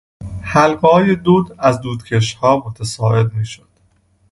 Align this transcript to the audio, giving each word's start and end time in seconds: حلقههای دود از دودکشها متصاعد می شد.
حلقههای 0.41 1.15
دود 1.15 1.55
از 1.59 1.81
دودکشها 1.81 2.63
متصاعد 2.67 3.33
می 3.33 3.45
شد. 3.45 3.69